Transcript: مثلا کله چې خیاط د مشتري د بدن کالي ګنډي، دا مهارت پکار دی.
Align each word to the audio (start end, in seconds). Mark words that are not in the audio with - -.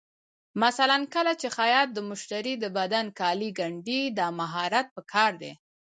مثلا 0.63 0.97
کله 1.13 1.33
چې 1.41 1.47
خیاط 1.57 1.87
د 1.93 1.99
مشتري 2.09 2.53
د 2.59 2.65
بدن 2.77 3.05
کالي 3.19 3.49
ګنډي، 3.59 4.01
دا 4.17 4.27
مهارت 4.39 4.87
پکار 4.95 5.31
دی. 5.41 5.51